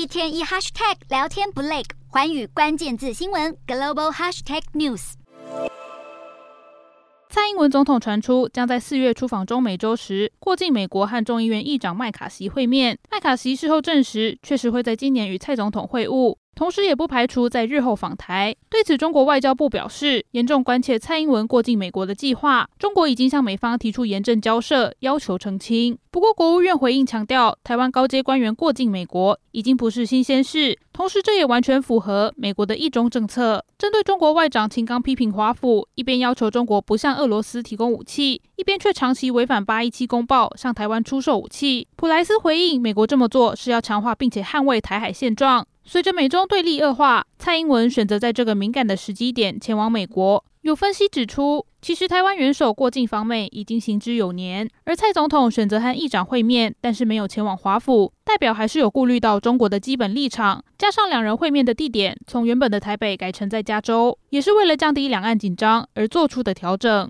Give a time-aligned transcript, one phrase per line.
[0.00, 5.12] 一天一 hashtag 聊天不累，环宇关键字新闻 global hashtag news。
[7.28, 12.98] 蔡英文总统传出将在四月出访中美洲时，过境美国和众议院议长麦卡锡会面。
[13.10, 16.34] 麦卡锡事后证实，确实会在今年与蔡总统会晤。
[16.54, 18.54] 同时，也不排除在日后访台。
[18.68, 25.96] 对此，中国外交部表示，严重关切蔡英文过境美国的计划，中国已经向美方提出严正交涉，要求澄清。
[26.10, 33.64] 不过，国务院回应强调，台湾高阶官员过境美国已经不是新鲜事，同时这也完全符合美国的一中政策。
[33.78, 45.66] 针对中国外长秦刚批评华府一边要求中国不向俄罗斯提供武器，一边却长期违反八一七公报向台湾出售武器，普莱斯回应，美国这么做是要强化并且捍卫台海现状。
[45.84, 50.44] 随着美中对立恶化，蔡英文选择在这个敏感的时机点前往美国。
[50.62, 60.62] 有分析指出，其实台湾元首过境访美已经行之有年，而蔡总统选择和议长会面，但是没有前往华府，代表还是有顾虑到中国的基本立场。
[60.76, 67.08] 加上两人会面的地点从原本的台北改成在加州，也是为了降低两岸紧张而做出的调整。